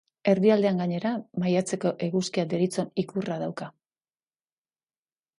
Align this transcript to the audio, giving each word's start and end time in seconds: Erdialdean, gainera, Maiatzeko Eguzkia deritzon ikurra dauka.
Erdialdean, 0.31 0.77
gainera, 0.83 1.09
Maiatzeko 1.43 1.91
Eguzkia 2.07 2.45
deritzon 2.53 2.89
ikurra 3.03 3.37
dauka. 3.43 3.69